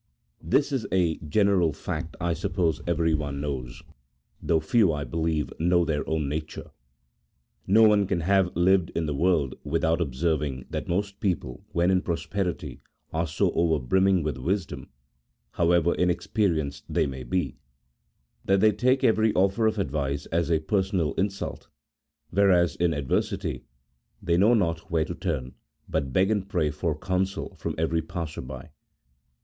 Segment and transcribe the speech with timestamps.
[0.41, 3.83] This as a general fact I suppose everyone knows,
[4.41, 6.71] though few, I believe, know their own nature;
[7.67, 12.01] no one can have lived in the world without observing that most people, when in
[12.01, 12.81] prosperity,
[13.13, 14.89] are so over brimming with wisdom
[15.51, 17.57] (however inexperienced they may be),
[18.43, 21.67] that they take every offer of advice as a personal insult,
[22.31, 23.65] whereas in adversity
[24.19, 25.53] they know not where to turn,
[25.87, 28.71] but beg and pray for counsel from every passer by.